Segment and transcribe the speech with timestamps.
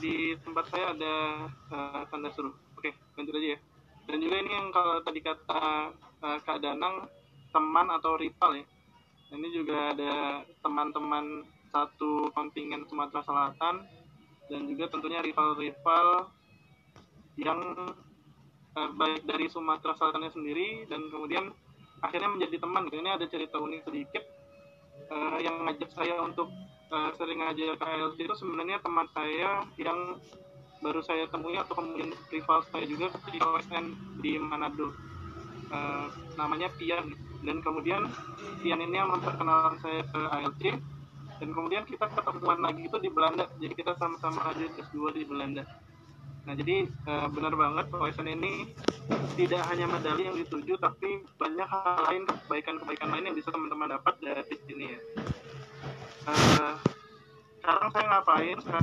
[0.00, 1.14] di tempat saya ada
[1.70, 2.56] uh, tanda suruh.
[2.74, 3.58] Oke, lanjut aja ya.
[4.08, 5.62] Dan juga ini yang kalau tadi kata
[6.24, 7.06] uh, Kak Danang
[7.52, 8.66] teman atau rival ya.
[9.30, 13.86] Ini juga ada teman-teman satu kontingen Sumatera Selatan
[14.50, 16.26] dan juga tentunya rival-rival
[17.38, 17.60] yang
[18.74, 21.54] uh, baik dari Sumatera Selatannya sendiri dan kemudian
[22.02, 22.90] akhirnya menjadi teman.
[22.90, 24.39] Ini ada cerita unik sedikit
[25.66, 26.48] ngajak saya untuk
[26.90, 30.18] uh, sering ngajak KLC itu sebenarnya teman saya yang
[30.80, 33.84] baru saya temui atau kemudian rival saya juga di OSN
[34.24, 34.92] di Manado.
[35.70, 37.14] Uh, namanya Pian.
[37.40, 38.04] Dan kemudian
[38.60, 40.62] Pian ini yang memperkenalkan saya ke ALC
[41.40, 43.48] dan kemudian kita ketemuan lagi itu di Belanda.
[43.56, 45.64] Jadi kita sama-sama ada S2 di Belanda.
[46.44, 48.72] Nah jadi uh, benar banget OSN ini
[49.36, 54.14] tidak hanya medali yang dituju tapi banyak hal lain kebaikan-kebaikan lain yang bisa teman-teman dapat
[54.20, 55.00] dari sini ya
[57.70, 58.56] sekarang saya ngapain?
[58.58, 58.78] Sekarang